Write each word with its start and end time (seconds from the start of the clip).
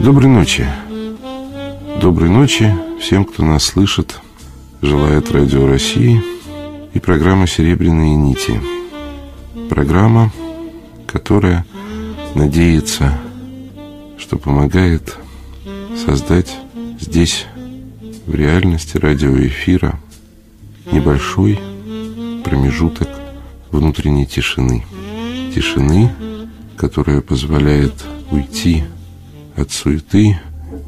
Доброй 0.00 0.28
ночи. 0.28 0.66
Доброй 2.00 2.28
ночи 2.30 2.72
всем, 3.00 3.24
кто 3.24 3.42
нас 3.44 3.64
слышит, 3.64 4.20
желает 4.80 5.32
Радио 5.32 5.66
России 5.66 6.22
и 6.94 7.00
программа 7.00 7.46
«Серебряные 7.46 8.14
нити». 8.14 8.60
Программа, 9.68 10.32
которая 11.06 11.66
надеется, 12.34 13.18
что 14.18 14.38
помогает 14.38 15.16
создать 16.06 16.56
здесь, 17.00 17.46
в 18.26 18.34
реальности 18.34 18.98
радиоэфира, 18.98 19.98
небольшой 20.92 21.58
промежуток 22.44 23.08
внутренней 23.70 24.26
тишины. 24.26 24.84
Тишины, 25.54 26.10
которая 26.76 27.20
позволяет 27.20 27.94
уйти 28.30 28.84
от 29.58 29.72
суеты 29.72 30.38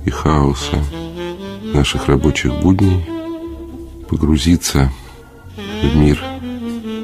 и 0.05 0.11
хаоса 0.11 0.83
наших 1.75 2.07
рабочих 2.07 2.61
будней, 2.61 3.05
погрузиться 4.09 4.93
в 5.57 5.97
мир 5.97 6.23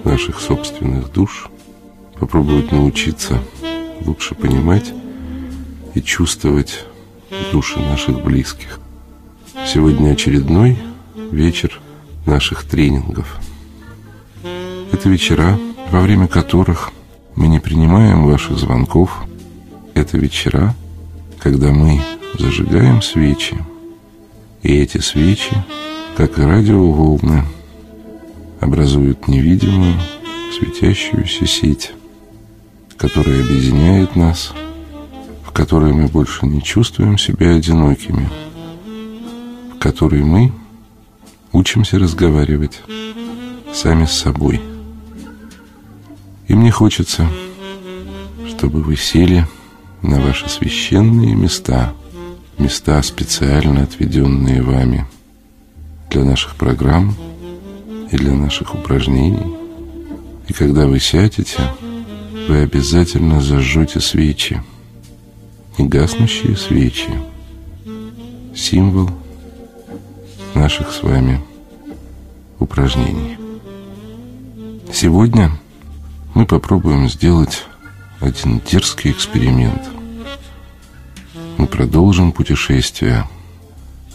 наших 0.05 0.41
собственных 0.41 1.13
душ, 1.13 1.49
попробовать 2.19 2.71
научиться 2.71 3.43
лучше 4.05 4.35
понимать 4.35 4.93
и 5.95 6.03
чувствовать 6.03 6.85
души 7.53 7.81
наших 7.81 8.23
близких. 8.23 8.79
Сегодня 9.67 10.13
очередной 10.13 10.79
вечер 11.33 11.81
наших 12.27 12.65
тренингов. 12.65 13.41
Это 14.93 15.09
вечера, 15.09 15.59
во 15.91 16.01
время 16.01 16.29
которых 16.29 16.93
мы 17.35 17.49
не 17.49 17.59
принимаем 17.59 18.27
ваших 18.27 18.57
звонков. 18.57 19.25
Это 19.95 20.19
вечера, 20.19 20.75
когда 21.39 21.73
мы 21.73 22.01
зажигаем 22.39 23.03
свечи. 23.03 23.57
И 24.63 24.75
эти 24.75 24.99
свечи, 24.99 25.53
как 26.17 26.39
и 26.39 26.43
радиоволны, 26.43 27.45
образуют 28.61 29.29
невидимую 29.29 29.95
светящуюся 30.59 31.47
сеть, 31.47 31.93
которая 32.97 33.43
объединяет 33.43 34.17
нас, 34.17 34.53
в 35.45 35.53
которой 35.53 35.93
мы 35.93 36.07
больше 36.07 36.47
не 36.47 36.63
чувствуем 36.63 37.19
себя 37.19 37.55
одинокими, 37.55 38.29
в 39.75 39.79
которой 39.79 40.23
мы 40.23 40.53
учимся 41.53 41.99
разговаривать 41.99 42.81
сами 43.73 44.07
с 44.07 44.13
собой. 44.13 44.61
И 46.49 46.55
мне 46.55 46.71
хочется, 46.71 47.27
чтобы 48.49 48.83
вы 48.83 48.97
сели 48.97 49.47
на 50.03 50.21
ваши 50.21 50.49
священные 50.49 51.35
места, 51.35 51.93
места, 52.59 53.03
специально 53.03 53.83
отведенные 53.83 54.63
вами 54.63 55.07
для 56.11 56.25
наших 56.25 56.57
программ 56.57 57.15
и 58.11 58.17
для 58.17 58.33
наших 58.33 58.75
упражнений. 58.75 59.55
И 60.49 60.53
когда 60.53 60.87
вы 60.87 61.01
сядете, 61.01 61.61
вы 62.49 62.59
обязательно 62.63 63.41
зажжете 63.41 64.01
свечи, 64.01 64.63
негаснущие 65.79 66.57
свечи, 66.57 67.11
символ 68.55 69.11
наших 70.55 70.93
с 70.93 71.03
вами 71.03 71.43
упражнений. 72.59 73.39
Сегодня 74.93 75.51
мы 76.35 76.47
попробуем 76.47 77.09
сделать 77.09 77.65
один 78.21 78.61
дерзкий 78.61 79.11
эксперимент. 79.11 79.83
Мы 81.59 81.67
продолжим 81.67 82.33
путешествие 82.33 83.29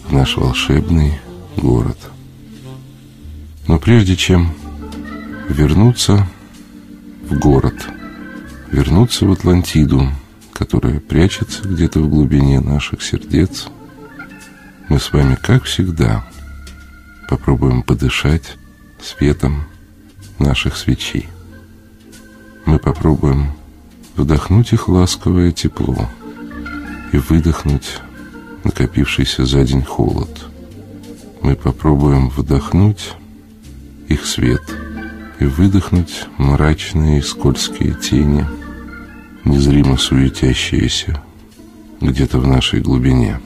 в 0.07 0.13
наш 0.13 0.37
волшебный 0.37 1.19
город. 1.57 1.97
Но 3.67 3.77
прежде 3.77 4.15
чем 4.15 4.53
вернуться 5.49 6.27
в 7.29 7.37
город, 7.37 7.75
вернуться 8.71 9.25
в 9.25 9.31
Атлантиду, 9.31 10.09
которая 10.53 10.99
прячется 10.99 11.67
где-то 11.67 11.99
в 11.99 12.09
глубине 12.09 12.59
наших 12.59 13.01
сердец, 13.03 13.67
мы 14.89 14.99
с 14.99 15.13
вами, 15.13 15.35
как 15.35 15.63
всегда, 15.63 16.25
попробуем 17.29 17.81
подышать 17.81 18.57
светом 19.01 19.63
наших 20.37 20.75
свечей. 20.75 21.27
Мы 22.65 22.77
попробуем 22.77 23.53
вдохнуть 24.21 24.71
их 24.71 24.87
ласковое 24.87 25.51
тепло 25.51 26.07
и 27.11 27.17
выдохнуть 27.17 27.99
накопившийся 28.63 29.45
за 29.45 29.63
день 29.63 29.83
холод. 29.83 30.29
Мы 31.41 31.55
попробуем 31.55 32.29
вдохнуть 32.29 33.13
их 34.07 34.25
свет 34.27 34.61
и 35.39 35.45
выдохнуть 35.45 36.27
мрачные 36.37 37.19
и 37.19 37.21
скользкие 37.23 37.95
тени, 37.95 38.45
незримо 39.43 39.97
суетящиеся 39.97 41.19
где-то 41.99 42.37
в 42.37 42.47
нашей 42.47 42.79
глубине. 42.79 43.41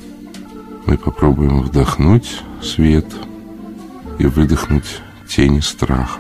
Мы 0.85 0.97
попробуем 0.97 1.61
вдохнуть 1.61 2.41
свет 2.61 3.07
и 4.19 4.25
выдохнуть 4.25 4.99
тени 5.27 5.61
страха. 5.61 6.19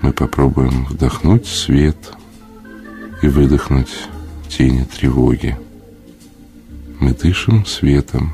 Мы 0.00 0.12
попробуем 0.14 0.86
вдохнуть 0.86 1.46
свет 1.46 2.16
и 3.22 3.28
выдохнуть 3.28 4.08
тени 4.48 4.84
тревоги. 4.84 5.56
Мы 7.00 7.14
дышим 7.14 7.64
светом 7.64 8.32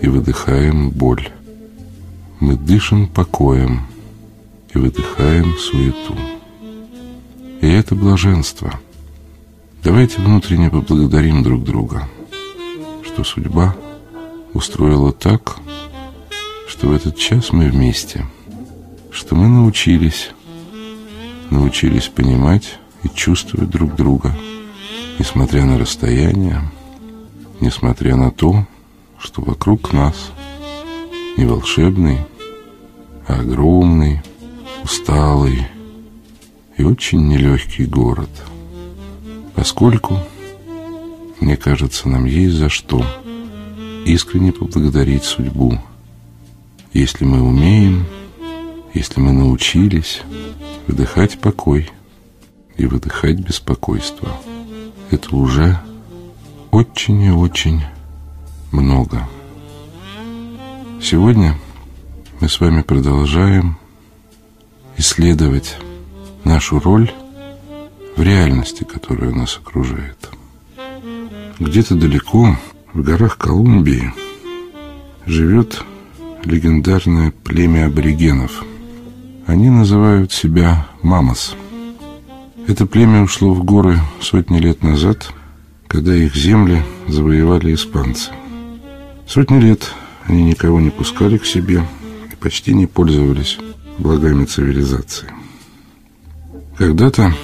и 0.00 0.08
выдыхаем 0.08 0.90
боль. 0.90 1.28
Мы 2.40 2.56
дышим 2.56 3.06
покоем 3.06 3.86
и 4.74 4.78
выдыхаем 4.78 5.56
суету. 5.56 6.16
И 7.60 7.68
это 7.68 7.94
блаженство. 7.94 8.80
Давайте 9.84 10.20
внутренне 10.20 10.70
поблагодарим 10.70 11.42
друг 11.42 11.62
друга, 11.64 12.08
что 13.04 13.22
судьба 13.22 13.76
устроила 14.52 15.12
так, 15.12 15.56
что 16.66 16.88
в 16.88 16.92
этот 16.92 17.16
час 17.16 17.52
мы 17.52 17.68
вместе, 17.68 18.26
что 19.10 19.36
мы 19.36 19.48
научились, 19.48 20.30
научились 21.50 22.08
понимать 22.08 22.79
и 23.02 23.08
чувствовать 23.08 23.70
друг 23.70 23.94
друга, 23.94 24.34
несмотря 25.18 25.64
на 25.64 25.78
расстояние, 25.78 26.62
несмотря 27.60 28.16
на 28.16 28.30
то, 28.30 28.66
что 29.18 29.42
вокруг 29.42 29.92
нас 29.92 30.32
не 31.36 31.44
волшебный, 31.44 32.18
а 33.26 33.40
огромный, 33.40 34.22
усталый 34.82 35.66
и 36.76 36.82
очень 36.82 37.28
нелегкий 37.28 37.84
город. 37.84 38.30
Поскольку, 39.54 40.18
мне 41.40 41.56
кажется, 41.56 42.08
нам 42.08 42.24
есть 42.24 42.54
за 42.54 42.68
что 42.68 43.04
искренне 44.06 44.52
поблагодарить 44.52 45.24
судьбу, 45.24 45.78
если 46.92 47.24
мы 47.24 47.42
умеем, 47.42 48.06
если 48.94 49.20
мы 49.20 49.32
научились 49.32 50.22
выдыхать 50.86 51.38
покой 51.38 51.90
и 52.80 52.86
выдыхать 52.86 53.38
беспокойство. 53.38 54.30
Это 55.10 55.36
уже 55.36 55.78
очень 56.70 57.20
и 57.20 57.30
очень 57.30 57.82
много. 58.72 59.28
Сегодня 61.02 61.58
мы 62.40 62.48
с 62.48 62.58
вами 62.58 62.80
продолжаем 62.80 63.76
исследовать 64.96 65.76
нашу 66.44 66.80
роль 66.80 67.12
в 68.16 68.22
реальности, 68.22 68.84
которая 68.84 69.30
нас 69.30 69.58
окружает. 69.58 70.30
Где-то 71.58 71.96
далеко, 71.96 72.56
в 72.94 73.02
горах 73.02 73.36
Колумбии, 73.36 74.14
живет 75.26 75.82
легендарное 76.44 77.30
племя 77.44 77.86
аборигенов. 77.86 78.64
Они 79.46 79.68
называют 79.68 80.32
себя 80.32 80.86
Мамас. 81.02 81.54
Это 82.70 82.86
племя 82.86 83.22
ушло 83.22 83.52
в 83.52 83.64
горы 83.64 83.98
сотни 84.20 84.60
лет 84.60 84.84
назад, 84.84 85.32
когда 85.88 86.14
их 86.14 86.36
земли 86.36 86.84
завоевали 87.08 87.74
испанцы. 87.74 88.30
Сотни 89.26 89.58
лет 89.58 89.92
они 90.28 90.44
никого 90.44 90.80
не 90.80 90.90
пускали 90.90 91.36
к 91.36 91.44
себе 91.44 91.84
и 92.32 92.36
почти 92.36 92.72
не 92.72 92.86
пользовались 92.86 93.58
благами 93.98 94.44
цивилизации. 94.44 95.26
Когда-то, 96.78 97.34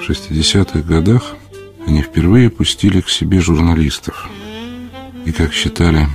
в 0.00 0.08
60-х 0.08 0.80
годах, 0.80 1.36
они 1.86 2.00
впервые 2.00 2.48
пустили 2.48 3.02
к 3.02 3.10
себе 3.10 3.40
журналистов. 3.42 4.26
И, 5.26 5.32
как 5.32 5.52
считали 5.52 6.08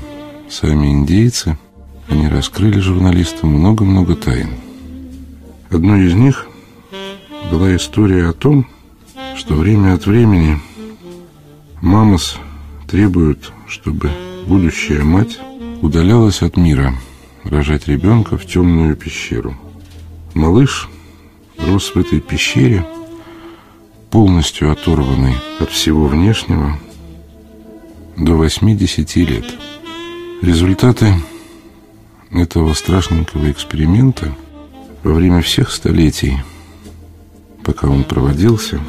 сами 0.50 0.88
индейцы, 0.88 1.60
они 2.10 2.28
раскрыли 2.28 2.80
журналистам 2.80 3.52
много-много 3.52 4.16
тайн. 4.16 4.50
Одной 5.70 6.08
из 6.08 6.16
них 6.16 6.48
была 7.52 7.76
история 7.76 8.28
о 8.28 8.34
том, 8.34 8.68
что 9.36 9.56
время 9.56 9.94
от 9.94 10.06
времени 10.06 10.60
Мамос 11.82 12.38
требуют, 12.88 13.52
чтобы 13.68 14.12
будущая 14.46 15.04
мать 15.04 15.40
удалялась 15.82 16.42
от 16.42 16.58
мира, 16.58 16.94
рожать 17.44 17.88
ребенка 17.88 18.38
в 18.38 18.46
темную 18.46 18.96
пещеру. 18.96 19.56
Малыш 20.34 20.90
рос 21.58 21.94
в 21.94 21.98
этой 21.98 22.20
пещере, 22.20 22.86
полностью 24.10 24.72
оторванный 24.72 25.36
от 25.60 25.70
всего 25.70 26.08
внешнего, 26.08 26.80
до 28.18 28.34
80 28.34 29.16
лет. 29.18 29.46
Результаты 30.42 31.14
этого 32.32 32.74
страшненького 32.74 33.52
эксперимента 33.52 34.34
во 35.04 35.14
время 35.14 35.42
всех 35.42 35.72
столетий, 35.72 36.38
пока 37.68 37.90
он 37.90 38.06
проводился, 38.06 38.80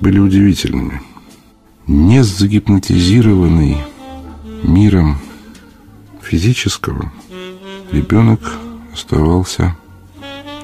были 0.00 0.18
удивительными. 0.18 1.00
Не 1.86 2.24
загипнотизированный 2.24 3.78
миром 4.64 5.18
физического, 6.20 7.12
ребенок 7.92 8.40
оставался 8.92 9.76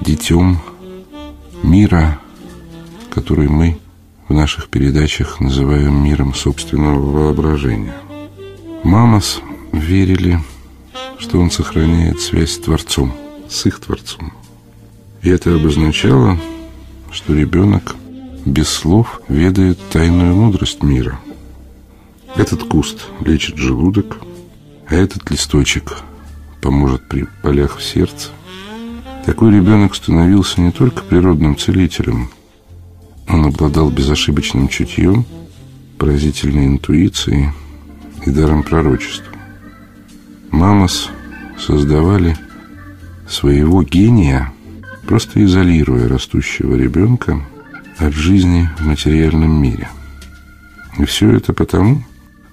детем 0.00 0.58
мира, 1.62 2.18
который 3.10 3.48
мы 3.48 3.78
в 4.28 4.34
наших 4.34 4.68
передачах 4.68 5.38
называем 5.38 6.02
миром 6.02 6.34
собственного 6.34 6.98
воображения. 6.98 7.94
Мамас 8.82 9.40
верили, 9.72 10.40
что 11.20 11.38
он 11.38 11.52
сохраняет 11.52 12.20
связь 12.20 12.54
с 12.54 12.58
Творцом, 12.58 13.14
с 13.48 13.66
их 13.66 13.78
Творцом. 13.78 14.32
И 15.22 15.30
это 15.30 15.54
обозначало, 15.54 16.36
что 17.16 17.34
ребенок 17.34 17.96
без 18.44 18.68
слов 18.68 19.22
ведает 19.26 19.78
тайную 19.88 20.36
мудрость 20.36 20.82
мира. 20.82 21.18
Этот 22.36 22.64
куст 22.64 23.06
лечит 23.24 23.56
желудок, 23.56 24.18
а 24.86 24.94
этот 24.94 25.30
листочек 25.30 26.02
поможет 26.60 27.08
при 27.08 27.26
болях 27.42 27.78
в 27.78 27.82
сердце. 27.82 28.28
Такой 29.24 29.50
ребенок 29.56 29.94
становился 29.94 30.60
не 30.60 30.72
только 30.72 31.02
природным 31.04 31.56
целителем, 31.56 32.28
он 33.26 33.46
обладал 33.46 33.88
безошибочным 33.88 34.68
чутьем, 34.68 35.24
поразительной 35.96 36.66
интуицией 36.66 37.48
и 38.26 38.30
даром 38.30 38.62
пророчества. 38.62 39.32
Мамас 40.50 41.08
создавали 41.58 42.36
своего 43.26 43.82
гения, 43.82 44.52
просто 45.06 45.42
изолируя 45.44 46.08
растущего 46.08 46.74
ребенка 46.74 47.40
от 47.98 48.12
жизни 48.12 48.68
в 48.78 48.86
материальном 48.86 49.62
мире. 49.62 49.88
И 50.98 51.04
все 51.04 51.30
это 51.30 51.52
потому, 51.52 52.04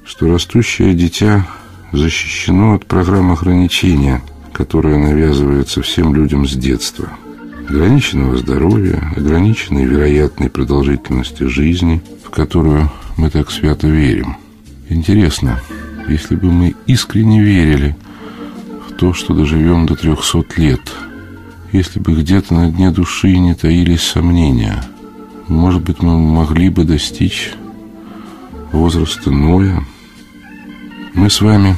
что 0.06 0.32
растущее 0.32 0.94
дитя 0.94 1.46
защищено 1.92 2.76
от 2.76 2.86
программ 2.86 3.32
ограничения, 3.32 4.22
которая 4.54 4.98
навязывается 4.98 5.82
всем 5.82 6.16
людям 6.16 6.48
с 6.48 6.54
детства– 6.54 7.10
ограниченного 7.70 8.38
здоровья, 8.38 9.12
ограниченной 9.16 9.86
вероятной 9.86 10.50
продолжительности 10.50 11.44
жизни, 11.44 12.02
в 12.24 12.30
которую 12.30 12.92
мы 13.18 13.30
так 13.30 13.52
свято 13.52 13.88
верим. 13.88 14.38
Интересно, 14.90 15.60
если 16.08 16.36
бы 16.36 16.52
мы 16.52 16.76
искренне 16.88 17.42
верили 17.42 17.96
в 18.90 18.94
то, 18.96 19.14
что 19.14 19.34
доживем 19.34 19.86
до 19.86 19.96
трехсот 19.96 20.58
лет, 20.58 20.82
если 21.74 22.00
бы 22.00 22.14
где-то 22.14 22.54
на 22.54 22.72
дне 22.72 22.92
души 22.92 23.38
не 23.38 23.54
таились 23.54 24.04
сомнения, 24.04 24.82
может 25.50 25.84
быть, 25.84 26.02
мы 26.02 26.18
могли 26.18 26.70
бы 26.70 26.86
достичь 26.86 27.52
возраста 28.72 29.30
Ноя. 29.30 29.84
Мы 31.14 31.30
с 31.30 31.42
вами 31.42 31.76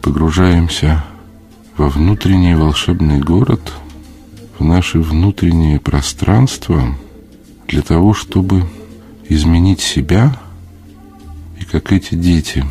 погружаемся 0.00 1.04
во 1.76 1.90
внутренний 1.90 2.54
волшебный 2.54 3.20
город– 3.20 3.60
в 4.58 4.64
наше 4.64 5.00
внутреннее 5.00 5.80
пространство 5.80 6.96
для 7.66 7.82
того, 7.82 8.14
чтобы 8.14 8.64
изменить 9.28 9.80
себя 9.80 10.38
и 11.60 11.64
как 11.64 11.92
эти 11.92 12.14
дети, 12.14 12.64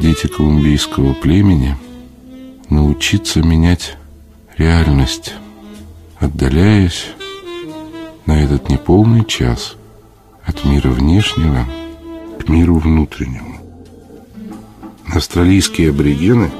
дети 0.00 0.26
колумбийского 0.26 1.14
племени, 1.14 1.76
научиться 2.68 3.42
менять 3.42 3.96
реальность, 4.56 5.34
отдаляясь 6.20 7.06
на 8.26 8.42
этот 8.42 8.68
неполный 8.68 9.24
час 9.24 9.76
от 10.44 10.64
мира 10.64 10.90
внешнего 10.90 11.66
к 12.38 12.48
миру 12.48 12.78
внутреннему. 12.78 13.60
Австралийские 15.06 15.90
аборигены 15.90 16.50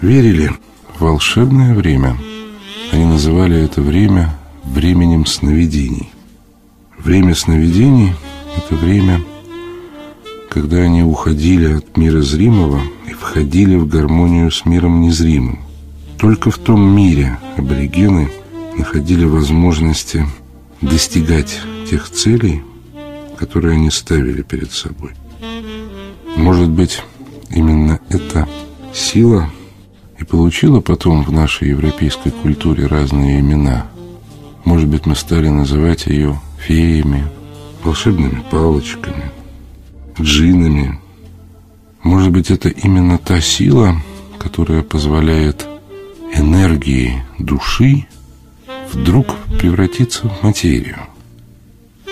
верили 0.00 0.50
в 0.96 1.00
волшебное 1.00 1.74
время– 1.74 2.16
они 2.92 3.04
называли 3.04 3.62
это 3.62 3.82
время 3.82 4.34
временем 4.64 5.26
сновидений. 5.26 6.10
Время 6.98 7.34
сновидений– 7.34 8.12
это 8.56 8.74
время, 8.74 9.22
когда 10.48 10.78
они 10.78 11.02
уходили 11.02 11.74
от 11.74 11.96
мира 11.96 12.22
зримого 12.22 12.80
и 13.08 13.12
входили 13.12 13.76
в 13.76 13.88
гармонию 13.88 14.50
с 14.50 14.64
миром 14.64 15.00
незримым. 15.00 15.60
Только 16.16 16.50
в 16.50 16.58
том 16.58 16.96
мире 16.96 17.38
аборигены 17.56 18.30
находили 18.78 19.24
возможности 19.24 20.26
достигать 20.80 21.60
тех 21.88 22.08
целей, 22.10 22.62
которые 23.36 23.74
они 23.74 23.90
ставили 23.90 24.42
перед 24.42 24.72
собой. 24.72 25.12
Может 26.36 26.68
быть, 26.68 27.02
именно 27.50 28.00
эта 28.10 28.48
сила– 28.92 29.50
и 30.18 30.24
получила 30.24 30.80
потом 30.80 31.22
в 31.24 31.32
нашей 31.32 31.68
европейской 31.68 32.30
культуре 32.30 32.86
разные 32.86 33.40
имена. 33.40 33.86
Может 34.64 34.88
быть, 34.88 35.06
мы 35.06 35.14
стали 35.14 35.48
называть 35.48 36.06
ее 36.06 36.40
феями, 36.58 37.24
волшебными 37.84 38.42
палочками, 38.50 39.30
джинами. 40.20 40.98
Может 42.02 42.32
быть, 42.32 42.50
это 42.50 42.68
именно 42.68 43.18
та 43.18 43.40
сила, 43.40 43.96
которая 44.38 44.82
позволяет 44.82 45.66
энергии 46.34 47.22
души 47.38 48.06
вдруг 48.96 49.36
превратиться 49.58 50.28
в 50.28 50.42
материю. 50.42 50.98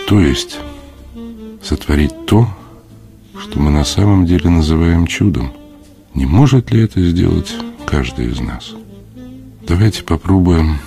То 0.06 0.20
есть 0.20 0.58
сотворить 1.62 2.26
то, 2.26 2.46
что 3.40 3.58
мы 3.58 3.70
на 3.70 3.84
самом 3.84 4.26
деле 4.26 4.50
называем 4.50 5.06
чудом. 5.06 5.52
Не 6.14 6.26
может 6.26 6.70
ли 6.70 6.82
это 6.82 7.00
сделать 7.00 7.54
каждый 7.86 8.26
из 8.26 8.38
нас. 8.40 8.72
Давайте 9.66 10.02
попробуем 10.02 10.78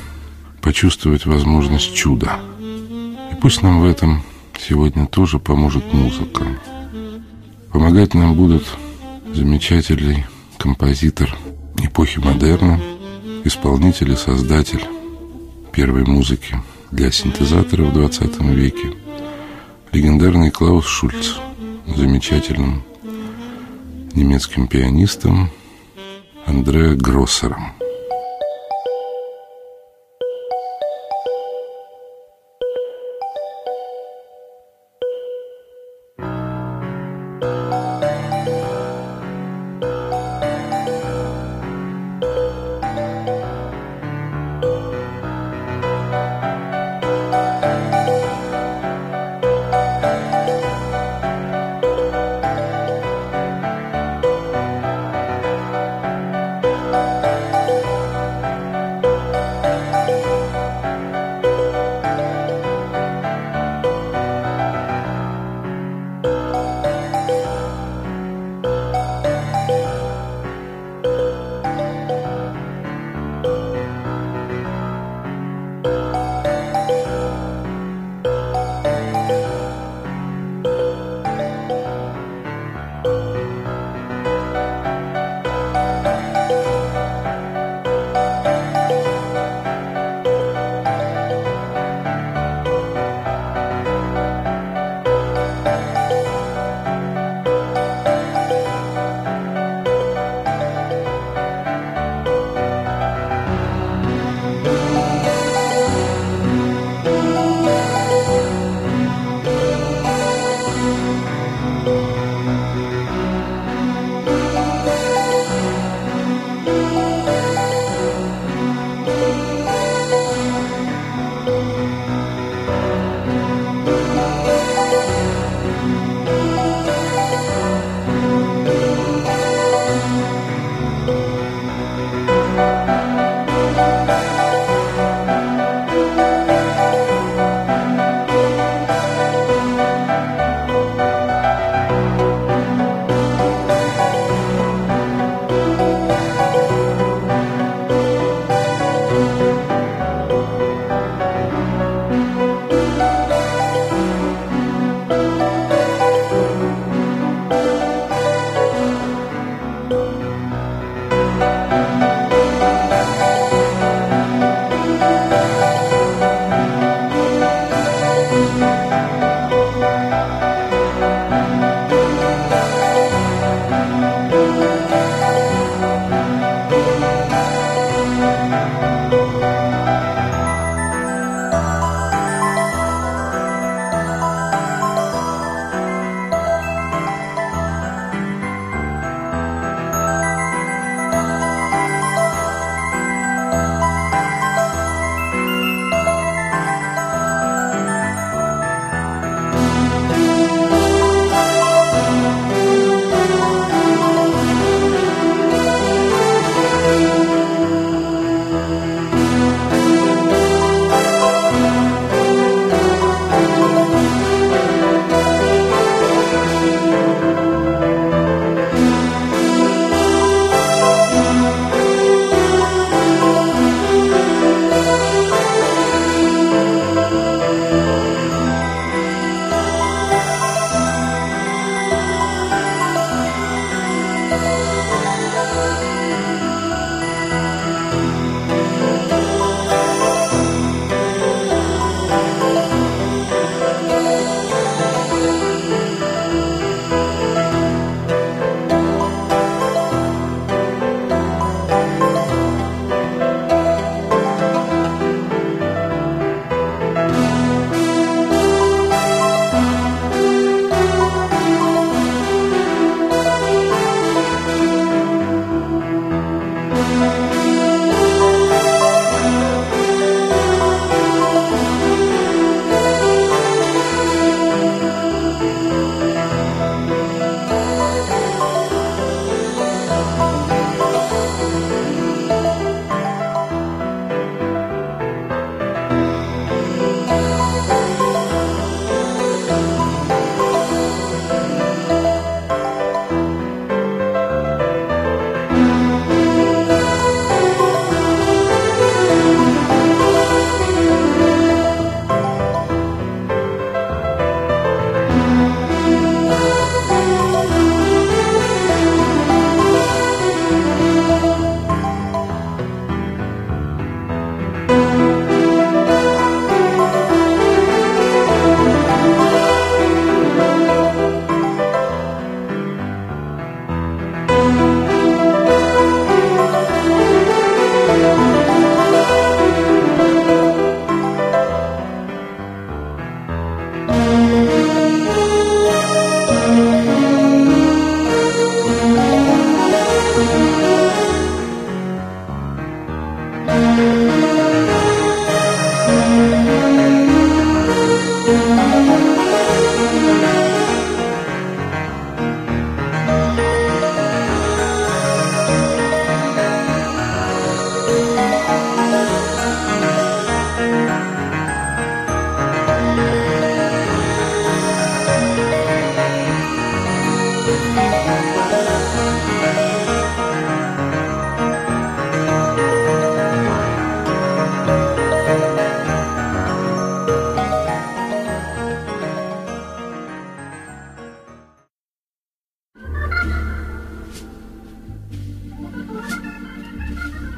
почувствовать 0.61 1.25
возможность 1.25 1.93
чуда. 1.93 2.39
И 3.31 3.35
пусть 3.41 3.63
нам 3.63 3.81
в 3.81 3.85
этом 3.85 4.21
сегодня 4.57 5.07
тоже 5.07 5.39
поможет 5.39 5.93
музыка. 5.93 6.45
Помогать 7.71 8.13
нам 8.13 8.35
будут 8.35 8.65
замечательный 9.33 10.25
композитор 10.57 11.35
эпохи 11.81 12.19
модерна, 12.19 12.79
исполнитель 13.43 14.11
и 14.11 14.15
создатель 14.15 14.83
первой 15.77 16.05
музыки 16.05 16.59
для 16.89 17.11
синтезатора 17.11 17.83
в 17.83 17.93
20 17.93 18.41
веке, 18.41 18.93
легендарный 19.91 20.49
Клаус 20.49 20.87
Шульц, 20.87 21.35
замечательным 21.95 22.81
немецким 24.15 24.67
пианистом, 24.67 25.51
Андреа 26.47 26.95
Гроссером. 26.95 27.73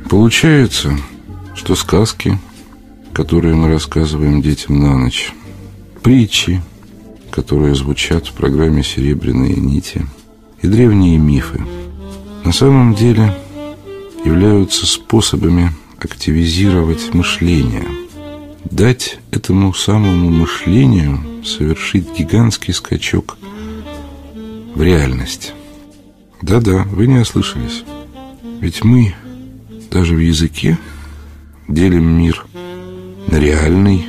Получается, 0.09 0.95
что 1.55 1.75
сказки, 1.75 2.39
которые 3.13 3.55
мы 3.55 3.69
рассказываем 3.69 4.41
детям 4.41 4.79
на 4.79 4.97
ночь, 4.97 5.33
притчи, 6.03 6.61
которые 7.39 7.73
звучат 7.73 8.27
в 8.27 8.33
программе 8.33 8.83
«Серебряные 8.83 9.55
нити», 9.55 10.05
и 10.61 10.67
древние 10.67 11.17
мифы 11.17 11.61
на 12.43 12.51
самом 12.51 12.95
деле 12.95 13.33
являются 14.25 14.85
способами 14.85 15.71
активизировать 15.97 17.13
мышление, 17.13 17.87
дать 18.69 19.19
этому 19.31 19.73
самому 19.73 20.29
мышлению 20.29 21.45
совершить 21.45 22.11
гигантский 22.13 22.73
скачок 22.73 23.37
в 24.75 24.81
реальность. 24.81 25.53
Да-да, 26.41 26.83
вы 26.91 27.07
не 27.07 27.19
ослышались. 27.19 27.85
Ведь 28.59 28.83
мы 28.83 29.15
даже 29.89 30.13
в 30.13 30.19
языке 30.19 30.77
делим 31.69 32.03
мир 32.03 32.45
на 33.27 33.39
реальный 33.39 34.05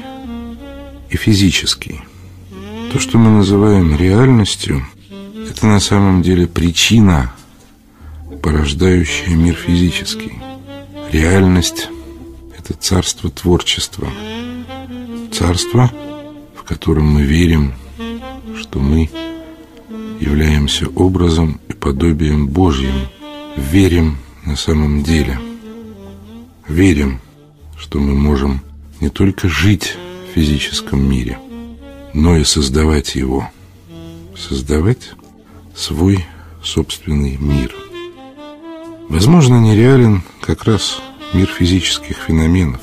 и 1.11 1.17
физический. 1.17 2.01
То, 2.93 2.99
что 2.99 3.19
мы 3.19 3.31
называем 3.31 3.97
реальностью, 3.97 4.85
это 5.49 5.67
на 5.67 5.79
самом 5.79 6.23
деле 6.23 6.49
причина, 6.49 7.33
порождающая 8.43 9.37
мир 9.37 9.55
физический. 9.55 10.33
Реальность– 11.13 11.89
это 12.59 12.75
царство 12.75 13.31
творчества. 13.31 14.09
Царство, 15.33 15.91
в 16.57 16.65
котором 16.65 17.07
мы 17.07 17.23
верим, 17.23 17.75
что 18.59 18.81
мы 18.81 19.09
являемся 20.21 20.89
образом 20.89 21.61
и 21.69 21.73
подобием 21.73 22.49
Божьим, 22.49 23.07
верим 23.57 24.19
на 24.45 24.57
самом 24.57 25.05
деле. 25.05 25.39
Верим, 26.67 27.21
что 27.79 28.01
мы 28.01 28.15
можем 28.15 28.63
не 29.01 29.11
только 29.11 29.49
жить 29.49 29.97
в 30.29 30.35
физическом 30.35 31.09
мире, 31.09 31.39
но 32.15 32.37
и 32.37 32.45
создавать 32.45 33.15
его. 33.15 33.49
Создавать 34.37 35.13
свой 35.75 36.25
собственный 36.63 37.37
мир. 37.37 37.75
Возможно, 39.09 39.61
нереален 39.61 40.23
как 40.41 40.65
раз 40.65 41.01
мир 41.33 41.47
физических 41.49 42.17
феноменов. 42.17 42.81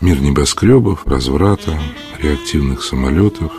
Мир 0.00 0.20
небоскребов, 0.20 1.06
разврата, 1.06 1.78
реактивных 2.18 2.82
самолетов, 2.82 3.52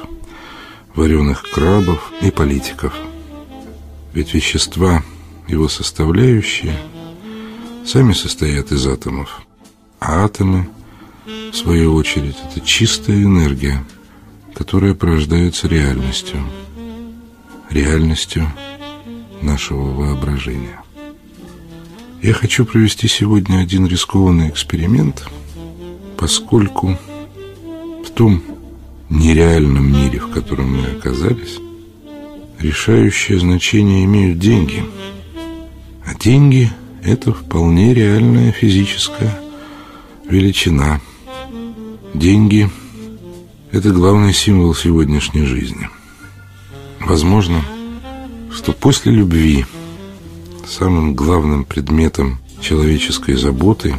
вареных 0.96 1.44
крабов 1.44 2.12
и 2.22 2.30
политиков. 2.32 2.94
Ведь 4.14 4.34
вещества, 4.34 5.04
его 5.48 5.68
составляющие, 5.68 6.78
сами 7.86 8.14
состоят 8.14 8.72
из 8.72 8.86
атомов. 8.86 9.42
А 10.00 10.26
атомы, 10.26 10.70
в 11.26 11.56
свою 11.56 11.96
очередь, 11.96 12.38
это 12.50 12.62
чистая 12.66 13.18
энергия, 13.18 13.84
которая 14.58 14.96
порождается 14.96 15.68
реальностью. 15.68 16.40
Реальностью 17.70 18.52
нашего 19.44 19.94
воображения. 19.94 20.82
Я 22.24 22.34
хочу 22.34 22.66
провести 22.66 23.08
сегодня 23.08 23.60
один 23.60 23.86
рискованный 23.86 24.50
эксперимент, 24.50 25.28
поскольку 26.18 26.98
в 28.04 28.10
том 28.16 28.42
нереальном 29.10 29.94
мире, 29.94 30.20
в 30.20 30.32
котором 30.32 30.78
мы 30.78 30.88
оказались, 30.88 31.60
решающее 32.58 33.40
значение 33.40 34.06
имеют 34.06 34.40
деньги. 34.40 34.84
А 36.04 36.16
деньги– 36.16 36.72
это 37.04 37.32
вполне 37.32 37.94
реальная 37.94 38.52
физическая 38.52 39.40
величина. 40.28 41.00
Деньги– 42.16 42.72
это 43.78 43.92
главный 43.92 44.34
символ 44.34 44.74
сегодняшней 44.74 45.46
жизни. 45.46 45.88
Возможно, 47.00 47.64
что 48.52 48.74
после 48.74 49.12
любви 49.12 49.68
самым 50.68 51.14
главным 51.14 51.64
предметом 51.64 52.40
человеческой 52.60 53.36
заботы 53.36 53.96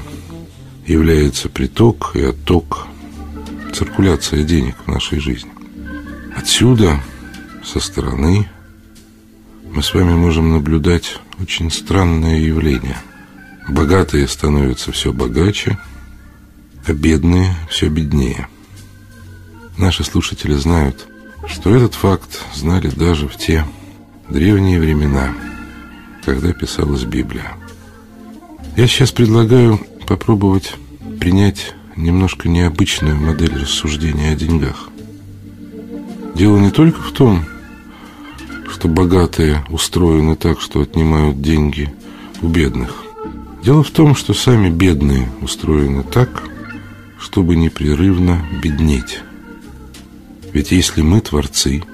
является 0.85 1.49
приток 1.49 2.11
и 2.15 2.23
отток, 2.23 2.89
циркуляция 3.73 4.43
денег 4.43 4.75
в 4.85 4.91
нашей 4.91 5.21
жизни. 5.21 5.53
Отсюда, 6.37 7.01
со 7.65 7.79
стороны, 7.79 8.51
мы 9.71 9.81
с 9.85 9.95
вами 9.95 10.15
можем 10.15 10.51
наблюдать 10.51 11.21
очень 11.41 11.71
странное 11.71 12.41
явление. 12.41 12.99
Богатые 13.69 14.27
становятся 14.27 14.91
все 14.91 15.13
богаче, 15.13 15.79
а 16.85 16.93
бедные 16.93 17.55
все 17.71 17.89
беднее. 17.89 18.49
Наши 19.79 20.03
слушатели 20.03 20.55
знают, 20.55 21.07
что 21.47 21.73
этот 21.73 21.95
факт 21.95 22.45
знали 22.53 22.89
даже 22.89 23.29
в 23.29 23.37
те 23.37 23.65
древние 24.29 24.81
времена, 24.81 25.33
когда 26.25 26.53
писалась 26.53 27.05
Библия. 27.05 27.53
Я 28.77 28.89
сейчас 28.89 29.13
предлагаю 29.13 29.79
попробовать 30.05 30.75
принять 31.21 31.75
немножко 31.95 32.49
необычную 32.49 33.15
модель 33.21 33.55
рассуждения 33.55 34.33
о 34.33 34.37
деньгах. 34.37 34.89
Дело 36.35 36.59
не 36.59 36.73
только 36.73 37.01
в 37.01 37.13
том, 37.13 37.45
что 38.69 38.89
богатые 38.89 39.65
устроены 39.69 40.35
так, 40.35 40.61
что 40.61 40.81
отнимают 40.81 41.41
деньги 41.41 41.95
у 42.43 42.49
бедных. 42.49 43.05
Дело 43.63 43.85
в 43.85 43.91
том, 43.93 44.17
что 44.17 44.35
сами 44.35 44.71
бедные 44.71 45.29
устроены 45.41 46.03
так, 46.03 46.43
чтобы 47.21 47.55
непрерывно 47.55 48.45
беднеть. 48.61 49.21
Ведь 50.59 50.73
если 50.73 51.03
мы 51.03 51.21
творцы, 51.21 51.85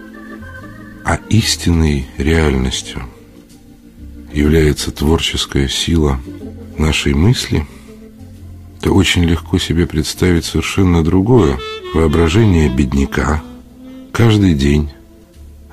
а 1.04 1.16
истинной 1.28 2.06
реальностью 2.16 3.02
является 4.32 4.90
творческая 4.90 5.68
сила 5.68 6.18
нашей 6.78 7.12
мысли, 7.12 7.66
то 8.80 8.94
очень 8.94 9.24
легко 9.24 9.58
себе 9.58 9.86
представить 9.86 10.46
совершенно 10.46 11.04
другое 11.04 11.58
воображение 11.92 12.70
бедняка 12.70 13.42
каждый 14.12 14.54
день 14.54 14.88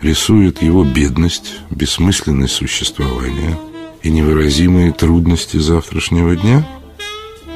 рисует 0.02 0.62
его 0.62 0.84
бедность, 0.84 1.62
бессмысленность 1.70 2.56
существования 2.56 3.58
и 4.04 4.10
невыразимые 4.10 4.92
трудности 4.92 5.56
завтрашнего 5.56 6.36
дня. 6.36 6.68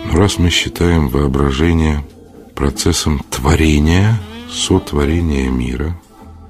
Но 0.05 0.15
раз 0.15 0.37
мы 0.37 0.49
считаем 0.49 1.09
воображение 1.09 2.07
процессом 2.55 3.19
творения, 3.29 4.17
сотворения 4.55 5.49
мира, 5.49 5.99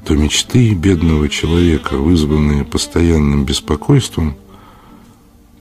то 0.05 0.15
мечты 0.15 0.73
бедного 0.73 1.27
человека, 1.29 1.97
вызванные 1.97 2.63
постоянным 2.63 3.43
беспокойством, 3.45 4.35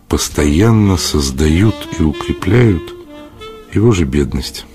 постоянно 0.09 0.96
создают 0.96 1.74
и 1.98 2.02
укрепляют 2.02 2.94
его 3.72 3.90
же 3.92 4.04
бедность. 4.04 4.66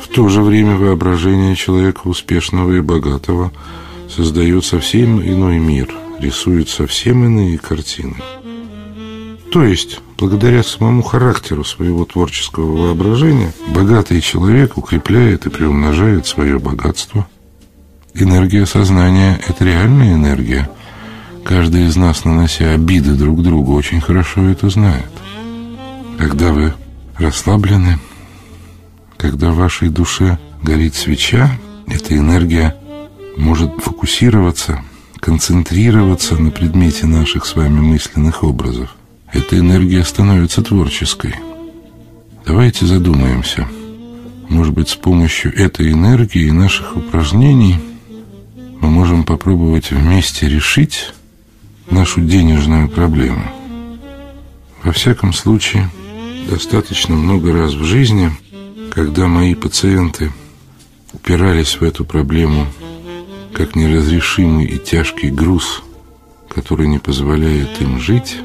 В 0.00 0.08
то 0.08 0.28
же 0.28 0.42
время 0.42 0.76
воображение 0.76 1.56
человека 1.56 2.02
успешного 2.04 2.72
и 2.72 2.80
богатого– 2.80 3.52
создает 4.14 4.64
совсем 4.64 5.20
иной 5.22 5.58
мир, 5.58 5.88
рисует 6.18 6.68
совсем 6.68 7.24
иные 7.24 7.58
картины. 7.58 8.16
То 9.52 9.62
есть, 9.62 10.00
благодаря 10.16 10.62
самому 10.62 11.02
характеру 11.02 11.62
своего 11.62 12.06
творческого 12.06 12.86
воображения, 12.86 13.52
богатый 13.68 14.22
человек 14.22 14.78
укрепляет 14.78 15.44
и 15.44 15.50
приумножает 15.50 16.26
свое 16.26 16.58
богатство. 16.58 17.26
Энергия 18.14 18.64
сознания– 18.64 19.38
это 19.46 19.66
реальная 19.66 20.14
энергия. 20.14 20.70
Каждый 21.44 21.86
из 21.86 21.96
нас, 21.96 22.24
нанося 22.24 22.70
обиды 22.70 23.12
друг 23.12 23.42
другу, 23.42 23.74
очень 23.74 24.00
хорошо 24.00 24.42
это 24.48 24.70
знает. 24.70 25.10
Когда 26.18 26.50
вы 26.50 26.72
расслаблены, 27.18 27.98
когда 29.18 29.50
в 29.50 29.56
вашей 29.56 29.90
душе 29.90 30.38
горит 30.62 30.94
свеча, 30.94 31.58
эта 31.88 32.16
энергия 32.16 32.74
может 33.36 33.70
фокусироваться, 33.82 34.82
концентрироваться 35.20 36.36
на 36.36 36.50
предмете 36.50 37.06
наших 37.06 37.44
с 37.44 37.54
вами 37.54 37.80
мысленных 37.80 38.44
образов. 38.44 38.96
Эта 39.32 39.58
энергия 39.58 40.04
становится 40.04 40.62
творческой. 40.62 41.34
Давайте 42.44 42.86
задумаемся. 42.86 43.66
Может 44.48 44.74
быть, 44.74 44.90
с 44.90 44.94
помощью 44.94 45.56
этой 45.56 45.92
энергии 45.92 46.46
и 46.46 46.52
наших 46.52 46.96
упражнений 46.96 47.76
мы 48.80 48.90
можем 48.90 49.24
попробовать 49.24 49.90
вместе 49.90 50.48
решить 50.48 51.12
нашу 51.90 52.20
денежную 52.20 52.88
проблему. 52.88 53.44
Во 54.82 54.92
всяком 54.92 55.32
случае, 55.32 55.88
достаточно 56.50 57.14
много 57.14 57.52
раз 57.52 57.72
в 57.72 57.84
жизни, 57.84 58.30
когда 58.90 59.28
мои 59.28 59.54
пациенты 59.54 60.32
упирались 61.12 61.80
в 61.80 61.84
эту 61.84 62.04
проблему 62.04 62.66
как 63.52 63.76
неразрешимый 63.76 64.66
и 64.66 64.78
тяжкий 64.78 65.30
груз, 65.30 65.82
который 66.48 66.88
не 66.88 66.98
позволяет 66.98 67.80
им 67.80 68.00
жить. 68.00 68.36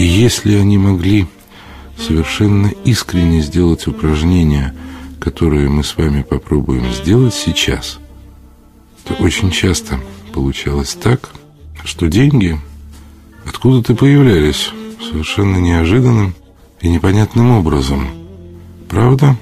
И 0.00 0.02
если 0.02 0.54
они 0.54 0.78
могли 0.78 1.26
совершенно 1.98 2.68
искренне 2.86 3.42
сделать 3.42 3.86
упражнения, 3.86 4.74
которые 5.20 5.68
мы 5.68 5.84
с 5.84 5.94
вами 5.94 6.22
попробуем 6.22 6.90
сделать 6.90 7.34
сейчас, 7.34 7.98
то 9.04 9.12
очень 9.22 9.50
часто 9.50 10.00
получалось 10.32 10.94
так, 10.94 11.28
что 11.84 12.06
деньги 12.06 12.58
откуда-то 13.44 13.94
появлялись 13.94 14.70
совершенно 15.06 15.58
неожиданным 15.58 16.34
и 16.80 16.88
непонятным 16.88 17.50
образом. 17.50 18.08
Правда? 18.88 19.36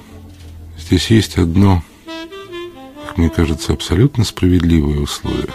Здесь 0.77 1.09
есть 1.09 1.37
одно 1.37 1.81
мне 3.15 3.29
кажется, 3.29 3.71
абсолютно 3.71 4.25
справедливые 4.25 4.99
условия. 4.99 5.53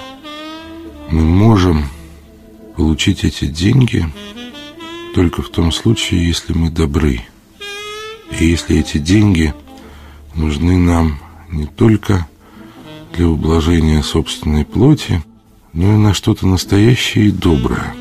мы 1.10 1.20
можем 1.20 1.88
получить 2.74 3.24
эти 3.24 3.44
деньги 3.44 4.06
только 5.14 5.42
в 5.42 5.48
том 5.48 5.70
случае, 5.70 6.26
если 6.26 6.52
мы 6.52 6.70
добры. 6.70 7.20
И 8.36 8.46
если 8.46 8.80
эти 8.80 8.98
деньги 8.98 9.54
нужны 10.34 10.76
нам 10.76 11.20
не 11.48 11.66
только 11.66 12.26
для 13.12 13.28
ублажения 13.28 14.02
собственной 14.02 14.64
плоти, 14.64 15.22
но 15.72 15.94
и 15.94 15.96
на 15.96 16.14
что-то 16.14 16.48
настоящее 16.48 17.26
и 17.26 17.30
доброе. 17.30 17.94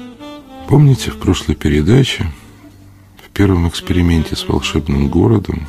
Помните, 0.67 1.11
в 1.11 1.17
прошлой 1.17 1.53
передаче, 1.53 2.31
в 3.23 3.29
первом 3.29 3.67
эксперименте 3.67 4.35
с 4.35 4.47
волшебным 4.47 5.07
городом, 5.07 5.67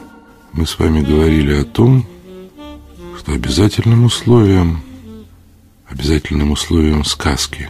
мы 0.55 0.67
с 0.67 0.79
вами 0.79 1.03
говорили 1.03 1.53
о 1.57 1.65
том, 1.65 2.07
что 3.19 3.33
обязательным 3.33 4.07
условием, 4.07 4.81
обязательным 5.91 6.53
условием 6.53 7.05
сказки, 7.05 7.69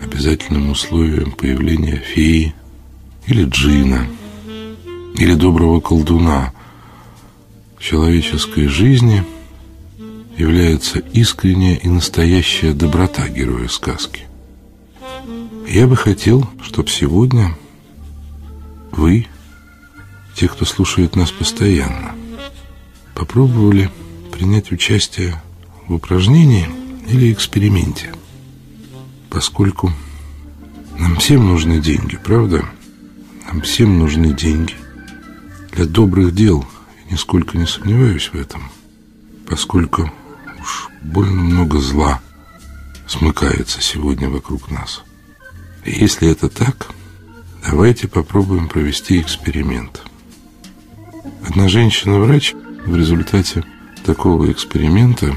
обязательным 0.00 0.70
условием 0.70 1.32
появления 1.32 1.96
феи 1.96 2.54
или 3.26 3.44
джина, 3.44 4.06
или 5.16 5.34
доброго 5.34 5.80
колдуна 5.80 6.52
человеческой 7.78 8.68
жизни 8.68 9.24
является 10.36 10.98
искренняя 10.98 11.76
и 11.76 11.88
настоящая 11.88 12.72
доброта 12.72 13.28
героя 13.28 13.68
сказки. 13.68 14.26
Я 15.68 15.86
бы 15.86 15.96
хотел, 15.96 16.48
чтобы 16.62 16.88
сегодня 16.88 17.56
вы, 18.90 19.26
те, 20.34 20.48
кто 20.48 20.64
слушает 20.64 21.16
нас 21.16 21.30
постоянно, 21.30 22.14
попробовали 23.14 23.90
принять 24.32 24.72
участие 24.72 25.40
в 25.86 25.94
упражнении 25.94 26.68
или 27.08 27.32
эксперименте, 27.32 28.12
поскольку 29.30 29.92
нам 30.98 31.16
всем 31.16 31.46
нужны 31.46 31.80
деньги, 31.80 32.16
правда? 32.16 32.64
Нам 33.52 33.60
всем 33.60 33.98
нужны 33.98 34.32
деньги 34.32 34.74
для 35.72 35.84
добрых 35.84 36.34
дел, 36.34 36.64
я 37.04 37.12
нисколько 37.12 37.58
не 37.58 37.66
сомневаюсь 37.66 38.30
в 38.32 38.34
этом, 38.34 38.70
поскольку 39.46 40.10
уж 40.58 40.88
больно 41.02 41.42
много 41.42 41.78
зла 41.78 42.22
смыкается 43.06 43.82
сегодня 43.82 44.30
вокруг 44.30 44.70
нас. 44.70 45.02
И 45.84 45.90
если 45.90 46.30
это 46.30 46.48
так, 46.48 46.92
давайте 47.62 48.08
попробуем 48.08 48.70
провести 48.70 49.20
эксперимент. 49.20 50.02
Одна 51.46 51.68
женщина-врач 51.68 52.54
в 52.86 52.96
результате 52.96 53.64
такого 54.02 54.50
эксперимента 54.50 55.36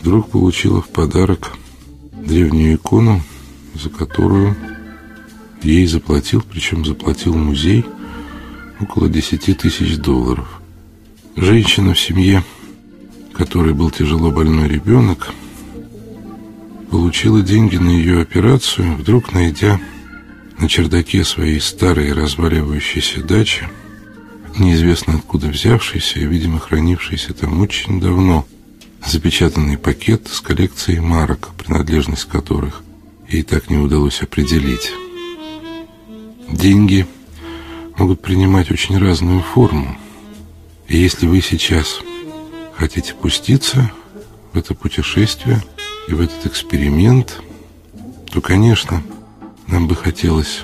вдруг 0.00 0.32
получила 0.32 0.82
в 0.82 0.88
подарок 0.88 1.52
древнюю 2.10 2.74
икону, 2.74 3.22
за 3.74 3.90
которую 3.90 4.56
ей 5.62 5.86
заплатил, 5.86 6.42
причем 6.42 6.84
заплатил 6.84 7.34
музей, 7.34 7.84
около 8.80 9.08
10 9.08 9.58
тысяч 9.58 9.96
долларов. 9.98 10.60
Женщина 11.36 11.94
в 11.94 12.00
семье, 12.00 12.42
которой 13.32 13.74
был 13.74 13.90
тяжело 13.90 14.30
больной 14.30 14.68
ребенок, 14.68 15.32
получила 16.90 17.42
деньги 17.42 17.76
на 17.76 17.90
ее 17.90 18.20
операцию, 18.20 18.96
вдруг 18.96 19.32
найдя 19.32 19.80
на 20.58 20.68
чердаке 20.68 21.24
своей 21.24 21.60
старой 21.60 22.12
разваливающейся 22.12 23.22
дачи 23.22 23.68
неизвестно 24.58 25.14
откуда 25.14 25.46
взявшийся 25.48 26.18
и, 26.20 26.26
видимо, 26.26 26.58
хранившийся 26.58 27.32
там 27.32 27.60
очень 27.60 28.00
давно, 28.00 28.46
запечатанный 29.06 29.78
пакет 29.78 30.28
с 30.28 30.40
коллекцией 30.40 31.00
марок, 31.00 31.50
принадлежность 31.56 32.24
которых 32.24 32.82
ей 33.28 33.42
так 33.42 33.70
не 33.70 33.78
удалось 33.78 34.22
определить. 34.22 34.92
Деньги 36.50 37.06
могут 37.96 38.20
принимать 38.20 38.70
очень 38.70 38.98
разную 38.98 39.40
форму. 39.40 39.96
И 40.88 40.98
если 40.98 41.26
вы 41.26 41.40
сейчас 41.40 42.00
хотите 42.74 43.14
пуститься 43.14 43.90
в 44.52 44.58
это 44.58 44.74
путешествие 44.74 45.62
и 46.08 46.14
в 46.14 46.20
этот 46.20 46.46
эксперимент, 46.46 47.40
то, 48.32 48.40
конечно, 48.40 49.02
нам 49.66 49.86
бы 49.86 49.94
хотелось, 49.94 50.60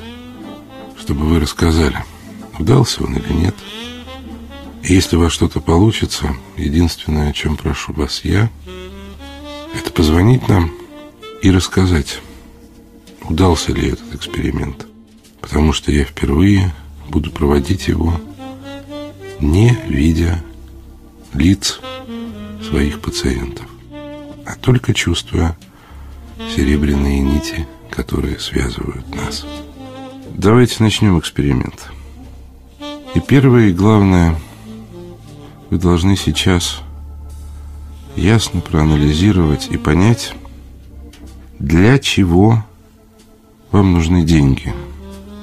чтобы 0.99 1.27
вы 1.27 1.41
рассказали– 1.41 2.05
удался 2.59 3.05
он 3.05 3.15
или 3.15 3.33
нет. 3.33 3.55
И 4.83 4.95
если 4.95 5.17
у 5.17 5.21
вас 5.21 5.33
что-то 5.33 5.61
получится, 5.61 6.35
единственное, 6.57 7.31
о 7.31 7.33
чем 7.33 7.57
прошу 7.57 7.93
вас 7.93 8.25
я, 8.25 8.51
это 9.75 9.91
позвонить 9.91 10.49
нам 10.49 10.73
и 11.43 11.51
рассказать, 11.51 12.21
удался 13.29 13.73
ли 13.73 13.89
этот 13.89 14.15
эксперимент. 14.15 14.87
Потому 15.41 15.73
что 15.73 15.93
я 15.93 16.05
впервые 16.05 16.73
буду 17.09 17.31
проводить 17.31 17.89
его, 17.89 18.21
не 19.41 19.77
видя 19.89 20.43
лиц 21.33 21.81
своих 22.69 23.01
пациентов, 23.01 23.67
а 24.45 24.55
только 24.61 24.95
чувствуя 24.95 25.57
серебряные 26.55 27.21
нити, 27.21 27.67
которые 27.91 28.39
связывают 28.39 29.15
нас. 29.15 29.45
Давайте 30.35 30.83
начнем 30.83 31.19
эксперимент. 31.19 31.91
И 33.15 33.21
первое 33.21 33.69
и 33.69 33.73
главное, 33.73 34.39
вы 35.71 35.79
должны 35.79 36.17
сейчас 36.17 36.83
ясно 38.15 38.61
проанализировать 38.61 39.69
и 39.71 39.77
понять, 39.77 40.35
для 41.59 41.99
чего 41.99 42.65
вам 43.71 43.93
нужны 43.93 44.23
деньги. 44.23 44.75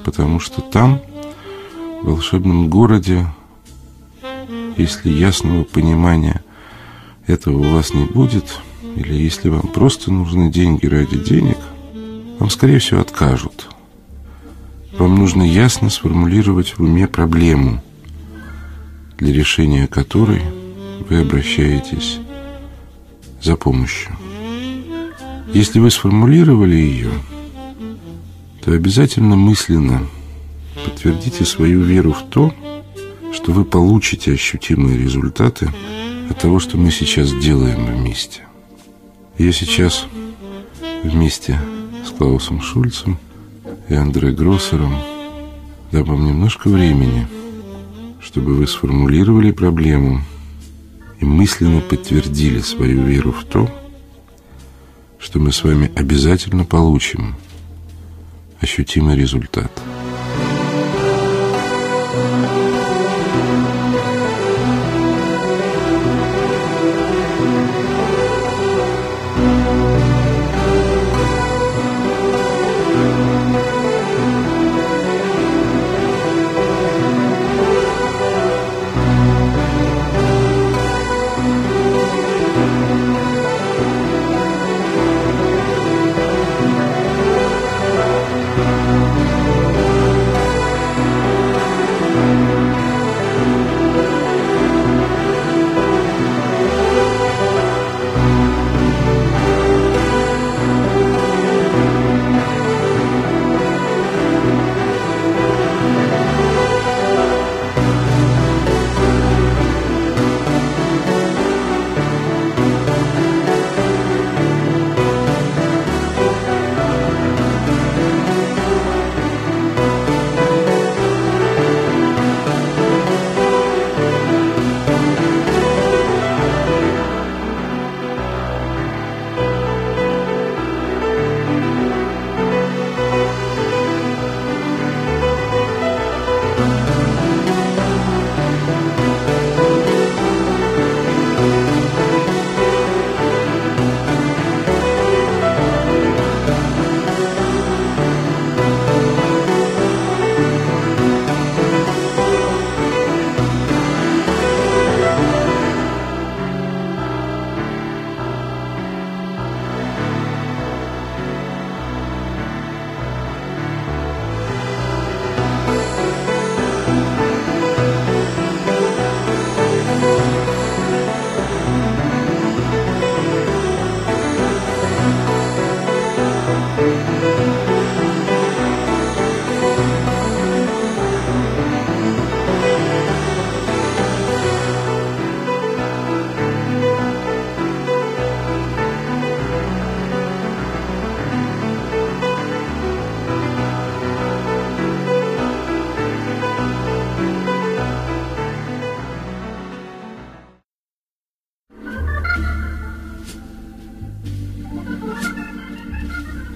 Потому 0.04 0.40
что 0.40 0.60
там, 0.60 1.00
в 2.02 2.06
волшебном 2.06 2.68
городе, 2.68 3.26
если 4.76 5.10
ясного 5.10 5.64
понимания 5.64 6.42
этого 7.26 7.58
у 7.58 7.74
вас 7.74 7.94
не 7.94 8.04
будет, 8.04 8.58
или 8.96 9.14
если 9.14 9.48
вам 9.48 9.68
просто 9.68 10.12
нужны 10.12 10.50
деньги 10.50 10.86
ради 10.86 11.18
денег, 11.18 11.58
вам, 12.38 12.50
скорее 12.50 12.78
всего, 12.78 13.00
откажут– 13.00 13.68
вам 14.98 15.16
нужно 15.16 15.42
ясно 15.42 15.90
сформулировать 15.90 16.78
в 16.78 16.80
уме 16.82 17.08
проблему, 17.08 17.82
для 19.18 19.32
решения 19.32 19.88
которой 19.88 20.42
вы 21.08 21.20
обращаетесь 21.20 22.18
за 23.42 23.56
помощью. 23.56 24.16
Если 25.52 25.80
вы 25.80 25.90
сформулировали 25.90 26.76
ее, 26.76 27.10
то 28.64 28.72
обязательно 28.72 29.36
мысленно 29.36 30.06
подтвердите 30.84 31.44
свою 31.44 31.82
веру 31.82 32.12
в 32.12 32.22
то, 32.30 32.52
что 33.32 33.52
вы 33.52 33.64
получите 33.64 34.32
ощутимые 34.32 34.96
результаты 34.98 35.70
от 36.30 36.38
того, 36.38 36.58
что 36.60 36.76
мы 36.76 36.90
сейчас 36.90 37.32
делаем 37.32 37.84
вместе. 37.86 38.42
Я 39.38 39.52
сейчас 39.52 40.06
вместе 41.02 41.60
с 42.06 42.10
Клаусом 42.10 42.60
Шульцем– 42.60 43.18
и 43.88 43.94
Андре 43.94 44.32
Гроссером 44.32 44.94
дам 45.92 46.04
вам 46.04 46.26
немножко 46.26 46.68
времени, 46.68 47.26
чтобы 48.20 48.54
вы 48.54 48.66
сформулировали 48.66 49.50
проблему 49.50 50.22
и 51.20 51.24
мысленно 51.24 51.80
подтвердили 51.80 52.60
свою 52.60 53.02
веру 53.02 53.32
в 53.32 53.44
то, 53.44 53.70
что 55.18 55.38
мы 55.38 55.52
с 55.52 55.62
вами 55.62 55.92
обязательно 55.94 56.64
получим 56.64 57.36
ощутимый 58.64 59.14
результат. 59.14 59.70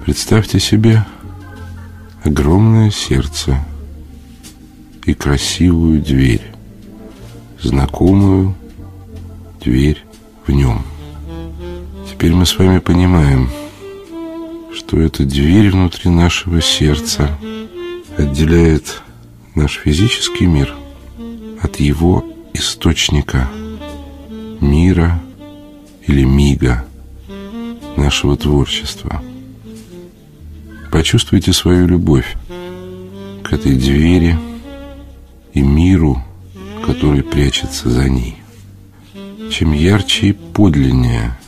Представьте 0.09 0.59
себе 0.59 1.05
огромное 2.25 2.91
сердце 2.91 3.63
и 5.05 5.13
красивую 5.13 6.01
дверь, 6.01 6.41
знакомую 7.61 8.55
дверь 9.61 10.03
в 10.47 10.51
нем. 10.51 10.83
Теперь 12.11 12.33
мы 12.33 12.47
с 12.47 12.57
вами 12.57 12.79
понимаем, 12.79 13.51
что 14.75 14.99
эта 14.99 15.27
дверь 15.27 15.71
внутри 15.73 16.09
нашего 16.09 16.63
сердца 16.63 17.39
отделяет 18.17 19.03
наш 19.55 19.75
физический 19.75 20.47
мир 20.47 20.75
от 21.61 21.81
его 21.81 22.25
источника 22.55 23.47
мира 24.63 25.21
или 26.07 26.25
мига 26.25 26.87
нашего 27.99 28.39
творчества. 28.39 29.23
Почувствуйте 30.99 31.53
свою 31.53 31.87
любовь 31.87 32.35
к 33.45 33.53
этой 33.53 33.77
двери 33.77 34.37
и 35.55 35.63
миру, 35.63 36.21
который 36.85 37.23
прячется 37.23 37.89
за 37.89 38.09
ней. 38.09 38.39
Чем 39.49 39.75
ярче 39.75 40.31
и 40.31 40.33
подлиннее 40.33 41.39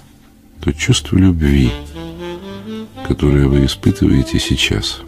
то 0.60 0.72
чувство 0.72 1.16
любви, 1.16 1.72
которое 3.08 3.48
вы 3.48 3.66
испытываете 3.66 4.38
сейчас, 4.38 5.00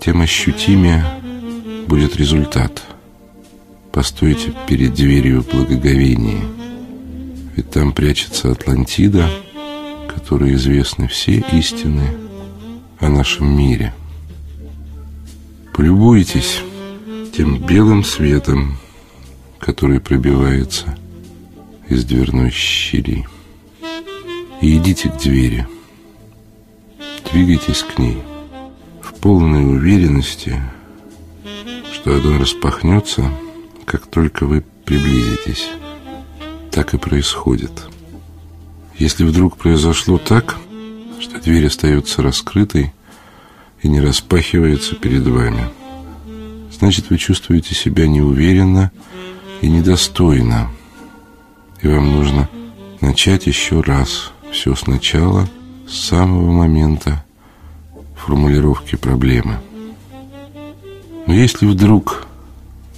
тем 0.00 0.22
ощутимее 0.22 1.04
будет 1.86 2.16
результат. 2.16 2.82
Постойте 3.92 4.54
перед 4.66 4.94
дверью 4.94 5.44
благоговения, 5.52 6.46
ведь 7.56 7.70
там 7.72 7.92
прячется 7.92 8.52
Атлантида, 8.52 9.28
которой 10.08 10.54
известны 10.54 11.08
все 11.08 11.44
истины 11.52 12.27
о 13.00 13.08
нашем 13.08 13.56
мире. 13.56 13.94
Полюбуйтесь 15.72 16.62
тем 17.36 17.64
белым 17.64 18.02
светом, 18.02 18.78
который 19.58 20.00
пробивается 20.00 20.98
из 21.88 22.04
дверной 22.04 22.50
щели. 22.50 23.26
И 24.60 24.76
идите 24.76 25.08
к 25.08 25.18
двери. 25.18 25.66
Двигайтесь 27.30 27.82
к 27.82 27.98
ней 27.98 28.18
в 29.02 29.14
полной 29.14 29.64
уверенности, 29.64 30.60
что 31.92 32.16
она 32.16 32.38
распахнется, 32.38 33.30
как 33.84 34.06
только 34.06 34.46
вы 34.46 34.64
приблизитесь. 34.84 35.68
Так 36.72 36.94
и 36.94 36.98
происходит. 36.98 37.70
Если 38.98 39.24
вдруг 39.24 39.56
произошло 39.56 40.18
так, 40.18 40.58
что 41.20 41.40
дверь 41.40 41.66
остается 41.66 42.22
раскрытой 42.22 42.92
и 43.82 43.88
не 43.88 44.00
распахивается 44.00 44.94
перед 44.94 45.26
вами, 45.26 45.68
значит, 46.78 47.10
вы 47.10 47.18
чувствуете 47.18 47.74
себя 47.74 48.06
неуверенно 48.06 48.92
и 49.60 49.68
недостойно, 49.68 50.70
и 51.82 51.88
вам 51.88 52.10
нужно 52.12 52.48
начать 53.00 53.46
еще 53.46 53.80
раз 53.80 54.32
все 54.52 54.74
сначала, 54.74 55.48
с 55.88 55.94
самого 56.08 56.50
момента 56.52 57.24
формулировки 58.16 58.96
проблемы. 58.96 59.58
Но 61.26 61.34
если 61.34 61.66
вдруг 61.66 62.26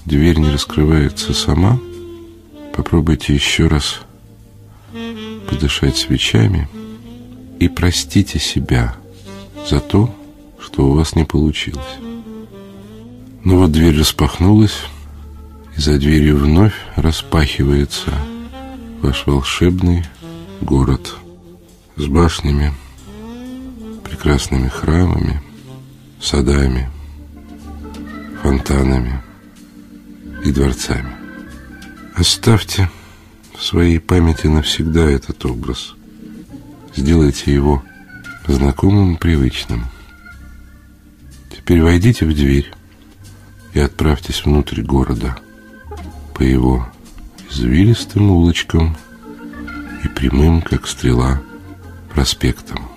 дверь 0.04 0.38
не 0.38 0.50
раскрывается 0.50 1.32
сама, 1.32 1.78
попробуйте 2.74 3.34
еще 3.34 3.66
раз 3.66 4.00
подышать 5.48 5.96
свечами 5.96 6.68
и 7.60 7.68
простите 7.68 8.38
себя 8.38 8.96
за 9.68 9.80
то, 9.80 10.12
что 10.58 10.86
у 10.86 10.94
вас 10.94 11.14
не 11.14 11.24
получилось. 11.24 11.98
Но 13.44 13.58
вот 13.58 13.70
дверь 13.70 13.98
распахнулась, 13.98 14.78
и 15.76 15.80
за 15.80 15.98
дверью 15.98 16.38
вновь 16.38 16.74
распахивается 16.96 18.12
ваш 19.02 19.26
волшебный 19.26 20.04
город 20.62 21.14
с 21.96 22.06
башнями, 22.06 22.72
прекрасными 24.04 24.68
храмами, 24.68 25.42
садами, 26.20 26.90
фонтанами 28.42 29.22
и 30.44 30.50
дворцами. 30.50 31.12
Оставьте 32.14 32.90
в 33.54 33.62
своей 33.62 33.98
памяти 33.98 34.46
навсегда 34.46 35.10
этот 35.10 35.44
образ. 35.44 35.94
Сделайте 36.96 37.52
его 37.52 37.82
знакомым 38.46 39.14
и 39.14 39.18
привычным. 39.18 39.86
Теперь 41.54 41.82
войдите 41.82 42.26
в 42.26 42.34
дверь 42.34 42.72
и 43.74 43.80
отправьтесь 43.80 44.44
внутрь 44.44 44.82
города 44.82 45.38
по 46.34 46.42
его 46.42 46.88
извилистым 47.50 48.30
улочкам 48.30 48.96
и 50.04 50.08
прямым, 50.08 50.62
как 50.62 50.86
стрела, 50.86 51.40
проспектом. 52.12 52.88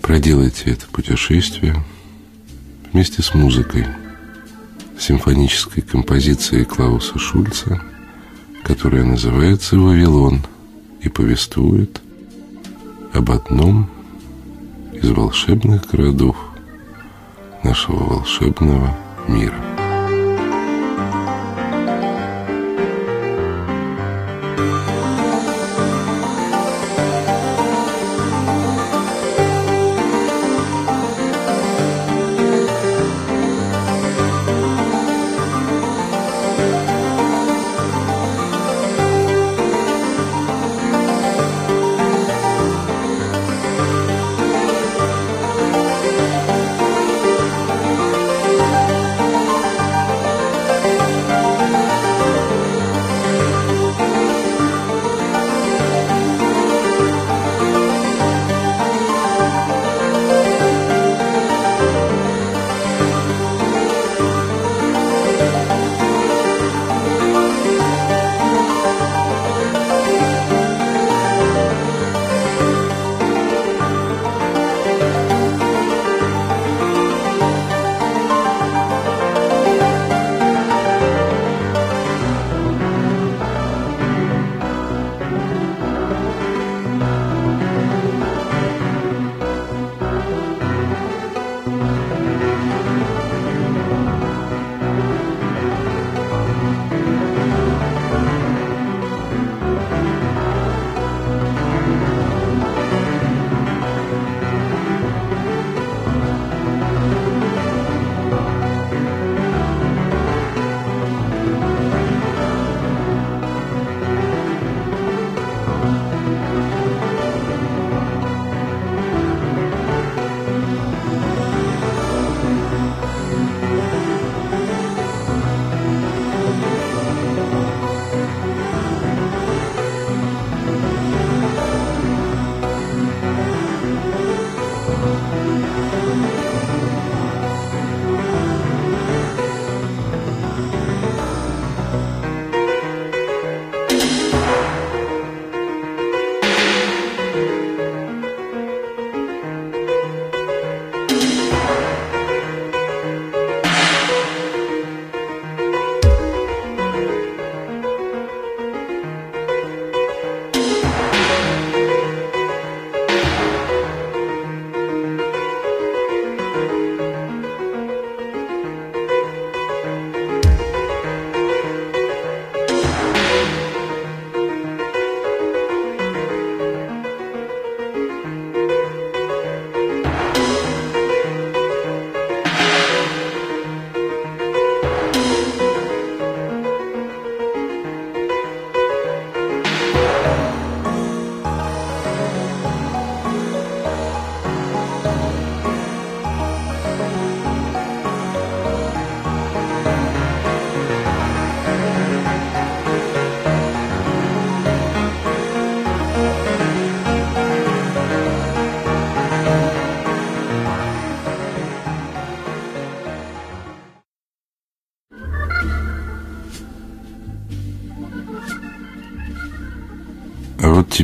Проделайте 0.00 0.70
это 0.70 0.86
путешествие 0.86 1.84
вместе 2.92 3.22
с 3.22 3.34
музыкой, 3.34 3.86
симфонической 4.98 5.82
композицией 5.82 6.64
Клауса 6.64 7.18
Шульца, 7.18 7.82
которая 8.62 9.04
называется 9.04 9.76
«Вавилон» 9.76 10.42
и 11.00 11.08
повествует 11.08 12.00
об 13.12 13.30
одном 13.30 13.88
из 14.92 15.10
волшебных 15.10 15.90
городов 15.90 16.36
нашего 17.62 18.14
волшебного 18.14 18.96
мира. 19.28 19.71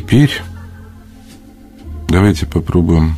Теперь 0.09 0.41
давайте 2.07 2.47
попробуем 2.47 3.15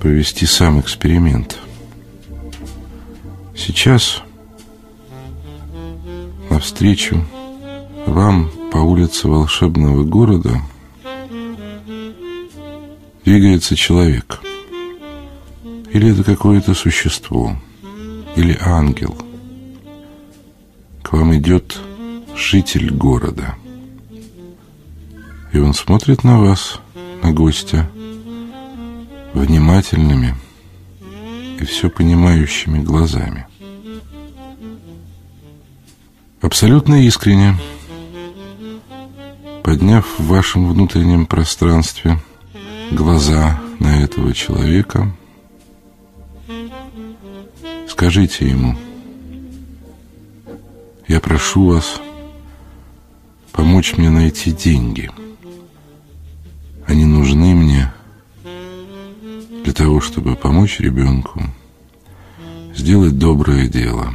провести 0.00 0.46
сам 0.46 0.80
эксперимент. 0.80 1.58
Сейчас 3.54 4.22
навстречу 6.48 7.22
вам 8.06 8.50
по 8.72 8.78
улице 8.78 9.28
волшебного 9.28 10.02
города 10.02 10.62
двигается 13.26 13.76
человек. 13.76 14.40
Или 15.92 16.10
это 16.10 16.24
какое-то 16.24 16.72
существо, 16.72 17.54
или 18.34 18.56
ангел. 18.62 19.14
К 21.02 21.12
вам 21.12 21.36
идет 21.36 21.76
житель 22.34 22.90
города– 22.90 23.56
и 25.56 25.58
он 25.58 25.72
смотрит 25.72 26.22
на 26.22 26.38
вас, 26.38 26.80
на 27.22 27.32
гостя, 27.32 27.90
внимательными 29.32 30.36
и 31.58 31.64
все 31.64 31.88
понимающими 31.88 32.82
глазами. 32.82 33.46
Абсолютно 36.42 37.06
искренне, 37.06 37.56
подняв 39.62 40.06
в 40.18 40.26
вашем 40.26 40.68
внутреннем 40.68 41.24
пространстве 41.24 42.18
глаза 42.90 43.58
на 43.78 44.02
этого 44.02 44.34
человека, 44.34 45.10
скажите 47.88 48.46
ему, 48.46 48.76
я 51.08 51.18
прошу 51.18 51.68
вас 51.68 52.02
помочь 53.52 53.96
мне 53.96 54.10
найти 54.10 54.52
деньги– 54.52 55.10
они 56.86 57.04
нужны 57.04 57.54
мне 57.54 57.92
для 59.64 59.72
того, 59.72 60.00
чтобы 60.00 60.36
помочь 60.36 60.78
ребенку 60.78 61.42
сделать 62.74 63.18
доброе 63.18 63.66
дело. 63.66 64.14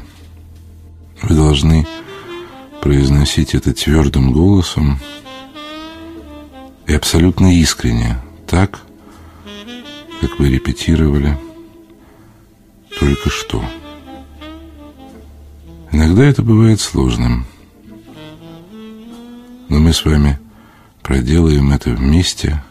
Вы 1.21 1.35
должны 1.35 1.85
произносить 2.81 3.53
это 3.53 3.73
твердым 3.73 4.31
голосом 4.31 4.99
и 6.87 6.93
абсолютно 6.93 7.53
искренне, 7.53 8.17
так, 8.47 8.81
как 10.21 10.39
вы 10.39 10.49
репетировали 10.49 11.37
только 12.99 13.29
что. 13.29 13.63
Иногда 15.91 16.23
это 16.23 16.41
бывает 16.41 16.79
сложным, 16.79 17.45
но 19.67 19.79
мы 19.79 19.91
с 19.91 20.05
вами– 20.05 20.39
проделаем 21.11 21.73
это 21.73 21.89
вместе 21.89 22.63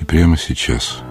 и 0.00 0.04
прямо 0.06 0.38
сейчас. 0.38 1.02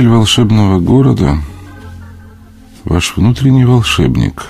Житель 0.00 0.12
волшебного 0.12 0.80
города– 0.80 1.36
ваш 2.86 3.18
внутренний 3.18 3.66
волшебник. 3.66 4.46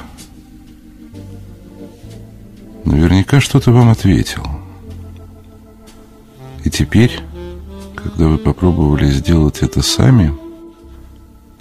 Наверняка 2.85 3.41
что-то 3.41 3.73
вам 3.73 3.89
ответил. 3.89 4.47
И 6.63 6.71
теперь, 6.71 7.19
когда 7.97 8.29
вы 8.29 8.39
попробовали 8.39 9.11
сделать 9.11 9.59
это 9.63 9.83
сами, 9.83 10.33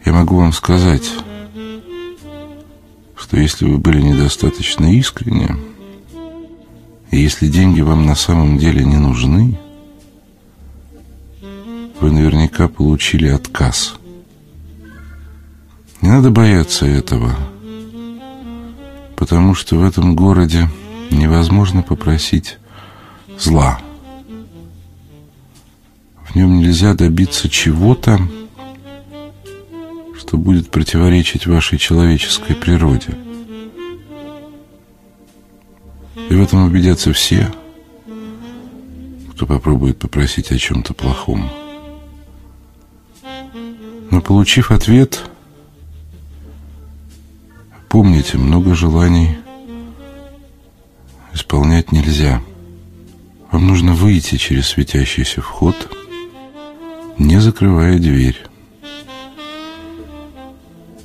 я 0.06 0.14
могу 0.14 0.36
вам 0.36 0.54
сказать, 0.54 1.10
что 3.16 3.38
если 3.38 3.66
вы 3.66 3.80
были 3.80 4.04
недостаточно 4.04 4.86
искренни, 4.86 5.50
и 7.10 7.18
если 7.18 7.48
деньги 7.48 7.82
вам 7.82 8.06
на 8.06 8.14
самом 8.14 8.60
деле 8.60 8.86
не 8.86 8.98
нужны– 8.98 9.60
наверняка 12.60 12.68
получили 12.68 13.28
отказ. 13.28 13.95
Не 16.01 16.10
надо 16.10 16.30
бояться 16.30 16.86
этого, 16.86 17.36
потому 19.16 19.55
что 19.55 19.78
в 19.78 19.84
этом 19.84 20.16
городе 20.16 20.70
невозможно 21.12 21.82
попросить 21.82 22.57
зла. 23.38 23.80
В 26.26 26.36
нем 26.36 26.60
нельзя 26.60 26.93
добиться 26.93 27.49
чего-то, 27.49 28.20
что 30.18 30.38
будет 30.38 30.70
противоречить 30.70 31.47
вашей 31.47 31.78
человеческой 31.78 32.55
природе. 32.55 33.16
И 36.30 36.36
в 36.36 36.41
этом 36.41 36.66
убедятся 36.68 37.12
все, 37.14 37.51
кто 39.32 39.45
попробует 39.45 39.97
попросить 39.97 40.51
о 40.51 40.57
чем-то 40.57 40.93
плохом. 40.93 41.49
Но 44.12 44.22
получив 44.22 44.72
ответ, 44.72 45.30
помните, 47.89 48.38
много 48.38 48.74
желаний 48.74 49.38
исполнять 51.34 51.91
нельзя. 51.91 52.41
Вам 53.51 53.68
нужно 53.68 53.93
выйти 53.93 54.38
через 54.38 54.68
светящийся 54.70 55.41
вход, 55.41 55.76
не 57.20 57.39
закрывая 57.39 57.99
дверь. 57.99 58.38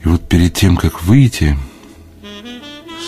И 0.02 0.08
вот 0.08 0.26
перед 0.26 0.54
тем, 0.54 0.76
как 0.76 1.02
выйти, 1.02 1.56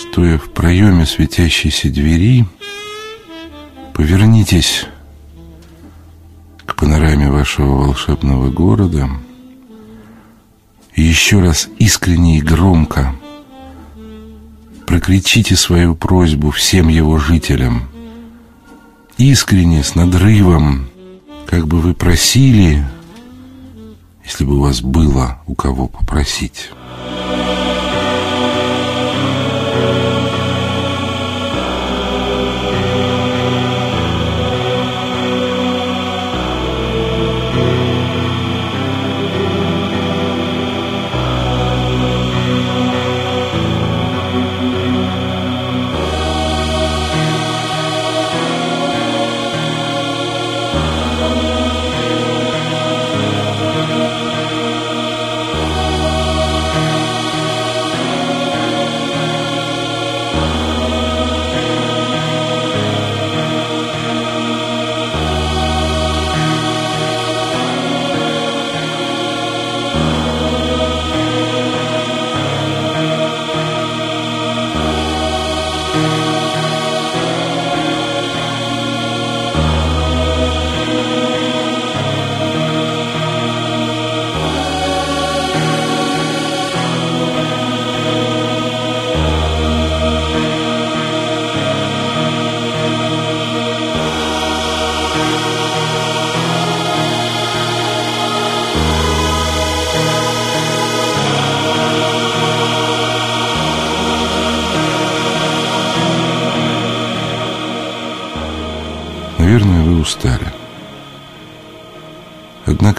стоя 0.01 0.39
в 0.39 0.51
проеме 0.51 1.07
светящейся 1.07 1.89
двери, 1.89 2.47
повернитесь 3.95 4.87
к 6.67 6.75
панораме 6.77 7.31
вашего 7.31 7.77
волшебного 7.77 8.51
города– 8.51 9.09
и 10.97 11.03
еще 11.03 11.41
раз 11.41 11.69
искренне 11.79 12.39
и 12.39 12.41
громко 12.41 13.15
прокричите 14.87 15.55
свою 15.57 15.95
просьбу 15.95 16.51
всем 16.51 16.89
его 16.89 17.19
жителям. 17.19 17.89
Искренне, 19.19 19.83
с 19.83 19.95
надрывом, 19.95 20.89
как 21.47 21.67
бы 21.67 21.81
вы 21.81 21.95
просили, 21.95 22.85
если 24.25 24.45
бы 24.45 24.57
у 24.57 24.61
вас 24.61 24.81
было 24.81 25.43
у 25.47 25.55
кого 25.55 25.89
попросить. 25.89 26.71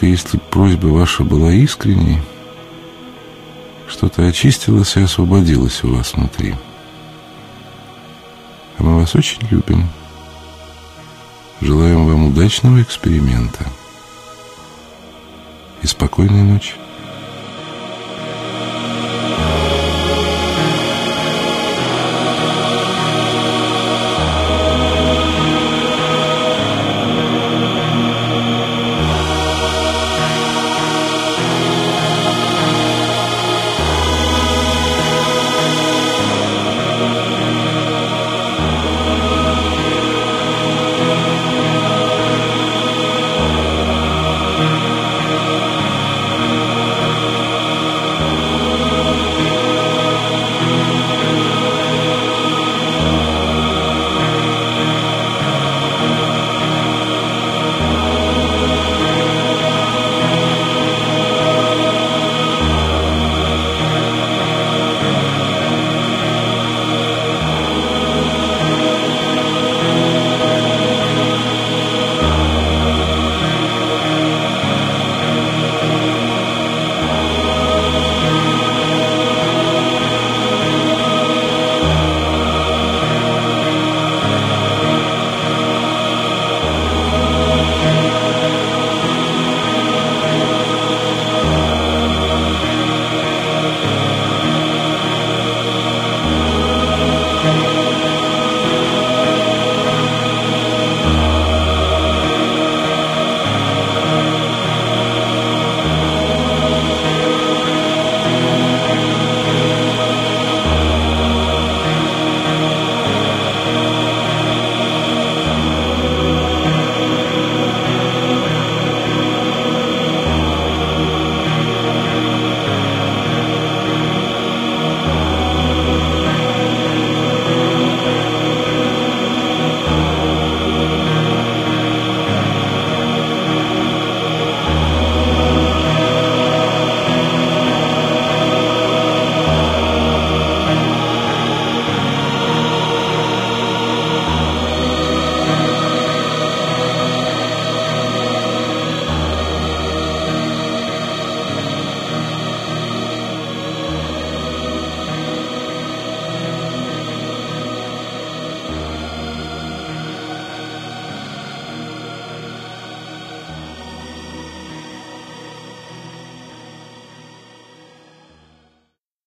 Если 0.10 0.38
просьба 0.38 0.88
ваша 0.88 1.24
была 1.24 1.52
искренней, 1.52 2.20
что-то 3.88 4.28
очистилось 4.28 4.96
и 4.96 5.02
освободилось 5.02 5.84
у 5.84 5.96
вас 5.96 6.14
внутри. 6.14 6.56
А 8.78 8.84
мы 8.84 9.00
вас 9.00 9.16
очень 9.16 9.42
любим. 9.50 9.88
Желаем 11.62 12.06
вам 12.06 12.28
удачного 12.28 12.82
эксперимента 12.82 13.66
и 15.82 15.88
спокойной 15.88 16.44
ночи. 16.44 16.74